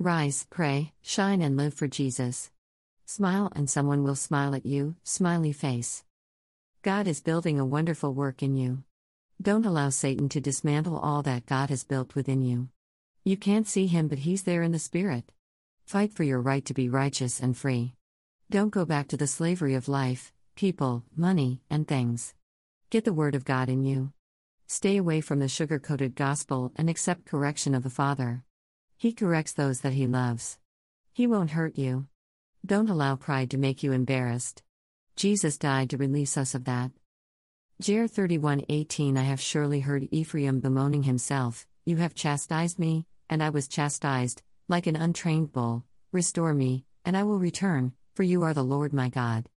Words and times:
Rise, 0.00 0.46
pray, 0.48 0.92
shine, 1.02 1.42
and 1.42 1.56
live 1.56 1.74
for 1.74 1.88
Jesus. 1.88 2.52
Smile, 3.04 3.50
and 3.56 3.68
someone 3.68 4.04
will 4.04 4.14
smile 4.14 4.54
at 4.54 4.64
you, 4.64 4.94
smiley 5.02 5.50
face. 5.50 6.04
God 6.82 7.08
is 7.08 7.20
building 7.20 7.58
a 7.58 7.66
wonderful 7.66 8.14
work 8.14 8.40
in 8.40 8.56
you. 8.56 8.84
Don't 9.42 9.66
allow 9.66 9.88
Satan 9.88 10.28
to 10.28 10.40
dismantle 10.40 10.96
all 10.96 11.22
that 11.22 11.46
God 11.46 11.70
has 11.70 11.82
built 11.82 12.14
within 12.14 12.42
you. 12.42 12.68
You 13.24 13.36
can't 13.36 13.66
see 13.66 13.88
him, 13.88 14.06
but 14.06 14.20
he's 14.20 14.44
there 14.44 14.62
in 14.62 14.70
the 14.70 14.78
spirit. 14.78 15.32
Fight 15.84 16.12
for 16.12 16.22
your 16.22 16.40
right 16.40 16.64
to 16.66 16.74
be 16.74 16.88
righteous 16.88 17.40
and 17.40 17.56
free. 17.56 17.94
Don't 18.48 18.70
go 18.70 18.84
back 18.84 19.08
to 19.08 19.16
the 19.16 19.26
slavery 19.26 19.74
of 19.74 19.88
life, 19.88 20.32
people, 20.54 21.02
money, 21.16 21.60
and 21.68 21.88
things. 21.88 22.34
Get 22.90 23.04
the 23.04 23.12
Word 23.12 23.34
of 23.34 23.44
God 23.44 23.68
in 23.68 23.82
you. 23.82 24.12
Stay 24.68 24.96
away 24.96 25.20
from 25.20 25.40
the 25.40 25.48
sugar 25.48 25.80
coated 25.80 26.14
gospel 26.14 26.70
and 26.76 26.88
accept 26.88 27.26
correction 27.26 27.74
of 27.74 27.82
the 27.82 27.90
Father. 27.90 28.44
He 28.98 29.12
corrects 29.12 29.52
those 29.52 29.82
that 29.82 29.92
He 29.92 30.08
loves. 30.08 30.58
He 31.12 31.28
won't 31.28 31.52
hurt 31.52 31.78
you. 31.78 32.08
Don't 32.66 32.90
allow 32.90 33.14
pride 33.14 33.48
to 33.52 33.56
make 33.56 33.84
you 33.84 33.92
embarrassed. 33.92 34.64
Jesus 35.14 35.56
died 35.56 35.90
to 35.90 35.96
release 35.96 36.36
us 36.36 36.52
of 36.52 36.64
that. 36.64 36.90
Jer 37.80 38.08
31:18 38.08 39.16
I 39.16 39.22
have 39.22 39.40
surely 39.40 39.78
heard 39.78 40.08
Ephraim 40.10 40.58
bemoaning 40.58 41.04
himself, 41.04 41.64
You 41.86 41.98
have 41.98 42.16
chastised 42.16 42.80
me, 42.80 43.06
and 43.30 43.40
I 43.40 43.50
was 43.50 43.68
chastised, 43.68 44.42
like 44.66 44.88
an 44.88 44.96
untrained 44.96 45.52
bull. 45.52 45.84
Restore 46.10 46.52
me, 46.52 46.84
and 47.04 47.16
I 47.16 47.22
will 47.22 47.38
return, 47.38 47.92
for 48.14 48.24
you 48.24 48.42
are 48.42 48.54
the 48.54 48.64
Lord 48.64 48.92
my 48.92 49.08
God. 49.08 49.48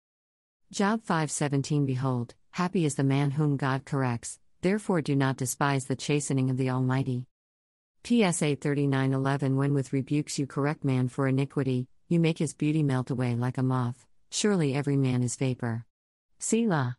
Job 0.70 1.02
5:17 1.02 1.86
Behold, 1.86 2.34
Happy 2.50 2.84
is 2.84 2.96
the 2.96 3.04
man 3.04 3.30
whom 3.30 3.56
God 3.56 3.86
corrects, 3.86 4.38
therefore 4.60 5.00
do 5.00 5.16
not 5.16 5.38
despise 5.38 5.86
the 5.86 5.96
chastening 5.96 6.50
of 6.50 6.58
the 6.58 6.68
Almighty. 6.68 7.29
PSA 8.02 8.56
39:11 8.56 9.56
When 9.56 9.74
with 9.74 9.92
rebukes 9.92 10.38
you 10.38 10.46
correct 10.46 10.84
man 10.84 11.08
for 11.08 11.28
iniquity, 11.28 11.86
you 12.08 12.18
make 12.18 12.38
his 12.38 12.54
beauty 12.54 12.82
melt 12.82 13.10
away 13.10 13.36
like 13.36 13.58
a 13.58 13.62
moth. 13.62 14.06
Surely 14.30 14.74
every 14.74 14.96
man 14.96 15.22
is 15.22 15.36
vapor. 15.36 15.84
Selah. 16.38 16.96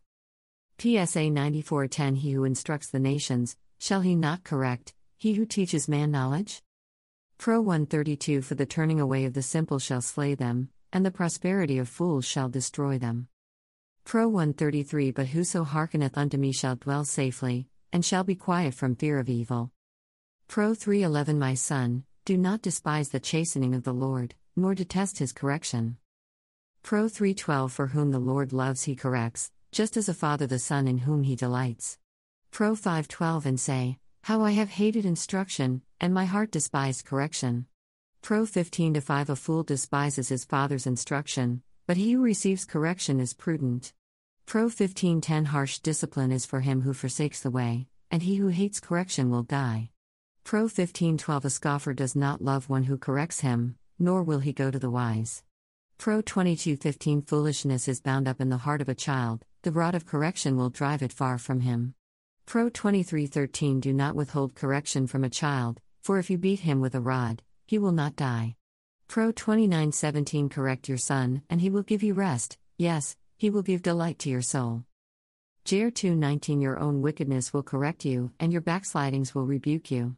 PSA 0.78 1.30
94:10 1.32 2.18
He 2.18 2.32
who 2.32 2.44
instructs 2.44 2.90
the 2.90 3.00
nations, 3.00 3.58
shall 3.80 4.02
he 4.02 4.16
not 4.16 4.44
correct, 4.44 4.94
he 5.18 5.34
who 5.34 5.46
teaches 5.46 5.90
man 5.90 6.12
knowledge? 6.12 6.62
Pro 7.38 7.60
132 7.62 8.42
For 8.42 8.56
the 8.56 8.66
turning 8.66 9.00
away 9.00 9.26
of 9.26 9.34
the 9.34 9.42
simple 9.42 9.80
shall 9.80 10.02
slay 10.02 10.36
them, 10.36 10.70
and 10.94 11.06
the 11.06 11.12
prosperity 11.12 11.80
of 11.80 11.90
fools 11.90 12.26
shall 12.26 12.50
destroy 12.50 13.00
them. 13.00 13.28
Pro 14.04 14.28
133 14.28 15.12
But 15.12 15.28
whoso 15.28 15.64
hearkeneth 15.64 16.18
unto 16.18 16.38
me 16.38 16.52
shall 16.52 16.76
dwell 16.76 17.06
safely, 17.06 17.68
and 17.92 18.06
shall 18.06 18.24
be 18.24 18.36
quiet 18.36 18.76
from 18.76 18.96
fear 18.96 19.18
of 19.18 19.30
evil. 19.30 19.72
Pro 20.52 20.74
311 20.74 21.40
My 21.40 21.54
son, 21.54 22.04
do 22.26 22.38
not 22.38 22.62
despise 22.62 23.08
the 23.08 23.22
chastening 23.22 23.74
of 23.74 23.84
the 23.84 23.94
Lord, 23.94 24.36
nor 24.54 24.76
detest 24.76 25.20
his 25.20 25.32
correction. 25.32 25.96
Pro 26.84 27.08
312 27.08 27.72
For 27.72 27.88
whom 27.88 28.12
the 28.12 28.20
Lord 28.20 28.52
loves 28.52 28.84
he 28.84 28.94
corrects, 28.94 29.50
just 29.72 29.96
as 29.96 30.10
a 30.10 30.14
father 30.14 30.46
the 30.46 30.60
son 30.60 30.90
in 30.90 30.98
whom 30.98 31.24
he 31.24 31.38
delights. 31.38 31.98
Pro 32.52 32.76
512 32.76 33.46
And 33.46 33.58
say, 33.62 33.98
How 34.24 34.42
I 34.42 34.52
have 34.52 34.72
hated 34.72 35.06
instruction, 35.06 35.84
and 36.02 36.14
my 36.14 36.26
heart 36.26 36.52
despised 36.52 37.06
correction. 37.06 37.68
Pro 38.22 38.46
15 38.46 38.96
to 38.96 39.00
5 39.00 39.30
A 39.30 39.38
fool 39.38 39.64
despises 39.64 40.28
his 40.28 40.44
father's 40.44 40.86
instruction, 40.86 41.62
but 41.88 41.96
he 41.96 42.12
who 42.12 42.22
receives 42.22 42.66
correction 42.66 43.22
is 43.22 43.34
prudent. 43.34 43.94
Pro 44.46 44.64
1510 44.64 45.46
Harsh 45.46 45.80
discipline 45.80 46.34
is 46.34 46.46
for 46.46 46.60
him 46.60 46.82
who 46.82 46.92
forsakes 46.92 47.40
the 47.40 47.50
way, 47.50 47.88
and 48.12 48.24
he 48.24 48.36
who 48.36 48.50
hates 48.50 48.82
correction 48.82 49.30
will 49.30 49.44
die. 49.44 49.92
Pro 50.44 50.64
1512 50.64 51.46
A 51.46 51.50
scoffer 51.50 51.94
does 51.94 52.16
not 52.16 52.42
love 52.42 52.70
one 52.70 52.84
who 52.84 52.98
corrects 52.98 53.40
him, 53.40 53.76
nor 53.98 54.24
will 54.24 54.40
he 54.40 54.52
go 54.52 54.70
to 54.70 54.80
the 54.80 54.90
wise. 54.90 55.44
Pro 55.98 56.22
2215 56.22 57.22
Foolishness 57.22 57.88
is 57.88 58.02
bound 58.02 58.28
up 58.28 58.42
in 58.42 58.50
the 58.50 58.58
heart 58.58 58.82
of 58.82 58.90
a 58.90 58.96
child, 58.96 59.46
the 59.62 59.72
rod 59.72 59.96
of 59.96 60.06
correction 60.06 60.58
will 60.58 60.70
drive 60.70 61.02
it 61.02 61.14
far 61.14 61.38
from 61.38 61.62
him. 61.62 61.94
Pro 62.46 62.70
2313 62.70 63.80
Do 63.80 63.94
not 63.94 64.16
withhold 64.16 64.56
correction 64.56 65.08
from 65.08 65.24
a 65.24 65.30
child, 65.30 65.80
for 66.02 66.18
if 66.20 66.30
you 66.30 66.38
beat 66.38 66.62
him 66.62 66.82
with 66.82 66.96
a 66.96 67.00
rod, 67.00 67.44
he 67.68 67.78
will 67.78 67.92
not 67.92 68.16
die. 68.16 68.56
Pro 69.08 69.32
2917 69.32 70.50
Correct 70.50 70.90
your 70.90 70.98
son, 70.98 71.44
and 71.50 71.62
he 71.62 71.70
will 71.70 71.84
give 71.84 72.04
you 72.04 72.14
rest, 72.14 72.58
yes, 72.78 73.16
he 73.38 73.50
will 73.50 73.62
give 73.62 73.82
delight 73.82 74.20
to 74.20 74.30
your 74.30 74.42
soul. 74.42 74.84
Jer 75.64 75.92
2:19 75.92 76.62
Your 76.62 76.80
own 76.80 77.02
wickedness 77.02 77.54
will 77.54 77.64
correct 77.64 78.04
you, 78.04 78.32
and 78.40 78.52
your 78.52 78.62
backslidings 78.62 79.36
will 79.36 79.46
rebuke 79.46 79.92
you. 79.92 80.16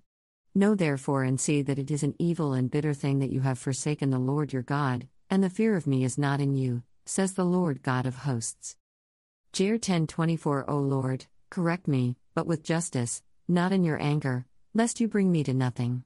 Know 0.55 0.75
therefore 0.75 1.23
and 1.23 1.39
see 1.39 1.63
that 1.63 1.79
it 1.79 1.89
is 1.89 2.03
an 2.03 2.13
evil 2.19 2.53
and 2.53 2.69
bitter 2.69 2.93
thing 2.93 3.17
that 3.19 3.31
you 3.31 3.41
have 3.41 3.57
forsaken 3.57 4.11
the 4.11 4.19
Lord 4.19 4.53
your 4.53 4.61
God, 4.61 5.07
and 5.27 5.43
the 5.43 5.49
fear 5.49 5.75
of 5.75 5.87
me 5.87 6.03
is 6.03 6.15
not 6.15 6.39
in 6.39 6.53
you, 6.53 6.83
says 7.05 7.33
the 7.33 7.43
Lord 7.43 7.81
God 7.81 8.05
of 8.05 8.17
hosts. 8.17 8.77
Jer 9.51 9.79
10:24 9.79 10.65
O 10.67 10.77
Lord, 10.77 11.25
correct 11.49 11.87
me, 11.87 12.17
but 12.35 12.45
with 12.45 12.63
justice, 12.63 13.23
not 13.47 13.71
in 13.71 13.83
your 13.83 13.99
anger, 13.99 14.45
lest 14.75 15.01
you 15.01 15.07
bring 15.07 15.31
me 15.31 15.43
to 15.43 15.55
nothing. 15.55 16.03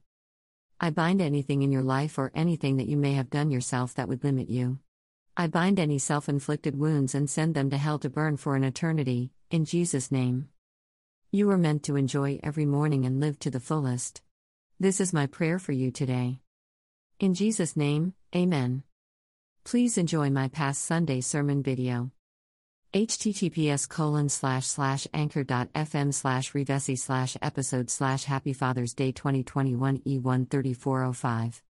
I 0.80 0.92
bind 0.92 1.22
anything 1.22 1.62
in 1.62 1.72
your 1.74 1.84
life 1.84 2.18
or 2.18 2.32
anything 2.34 2.78
that 2.78 2.88
you 2.88 2.96
may 2.96 3.14
have 3.14 3.30
done 3.30 3.52
yourself 3.52 3.96
that 3.96 4.08
would 4.08 4.24
limit 4.24 4.50
you. 4.50 4.80
I 5.36 5.48
bind 5.48 5.78
any 5.78 6.00
self 6.00 6.30
inflicted 6.30 6.80
wounds 6.80 7.14
and 7.14 7.30
send 7.30 7.54
them 7.54 7.70
to 7.72 7.78
hell 7.78 8.00
to 8.00 8.10
burn 8.10 8.38
for 8.38 8.56
an 8.56 8.64
eternity, 8.64 9.34
in 9.52 9.66
Jesus' 9.66 10.10
name. 10.10 10.48
You 11.32 11.50
are 11.50 11.58
meant 11.58 11.84
to 11.84 11.98
enjoy 11.98 12.40
every 12.42 12.66
morning 12.66 13.06
and 13.06 13.20
live 13.20 13.40
to 13.40 13.52
the 13.52 13.60
fullest. 13.60 14.22
This 14.80 15.02
is 15.02 15.12
my 15.12 15.26
prayer 15.26 15.58
for 15.58 15.72
you 15.72 15.90
today. 15.90 16.40
In 17.20 17.34
Jesus' 17.34 17.76
name, 17.76 18.14
Amen. 18.36 18.84
Please 19.66 19.98
enjoy 19.98 20.30
my 20.30 20.50
past 20.50 20.84
Sunday 20.84 21.20
sermon 21.22 21.64
video 21.64 22.12
https 22.94 23.90
colon 23.90 24.30
slash 24.30 24.68
slash 24.68 25.08
anchor.fm 25.14 26.14
slash 26.14 26.54
revesi 26.54 26.98
slash 26.98 27.36
episode 27.42 27.90
slash 27.90 28.26
happy 28.26 28.54
father's 28.54 28.94
day 28.94 29.12
2021 29.12 29.98
e13405 30.00 31.62